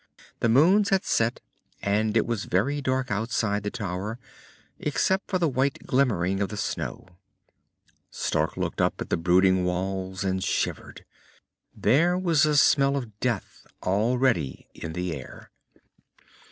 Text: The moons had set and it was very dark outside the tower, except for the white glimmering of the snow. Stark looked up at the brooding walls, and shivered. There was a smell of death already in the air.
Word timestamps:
The 0.39 0.49
moons 0.49 0.89
had 0.89 1.05
set 1.05 1.41
and 1.79 2.17
it 2.17 2.25
was 2.25 2.45
very 2.45 2.81
dark 2.81 3.11
outside 3.11 3.61
the 3.61 3.69
tower, 3.69 4.17
except 4.79 5.29
for 5.29 5.37
the 5.37 5.47
white 5.47 5.85
glimmering 5.85 6.39
of 6.41 6.49
the 6.49 6.57
snow. 6.57 7.07
Stark 8.09 8.57
looked 8.57 8.81
up 8.81 8.99
at 8.99 9.11
the 9.11 9.15
brooding 9.17 9.63
walls, 9.63 10.23
and 10.23 10.43
shivered. 10.43 11.05
There 11.75 12.17
was 12.17 12.47
a 12.47 12.57
smell 12.57 12.97
of 12.97 13.19
death 13.19 13.67
already 13.83 14.65
in 14.73 14.93
the 14.93 15.13
air. 15.13 15.51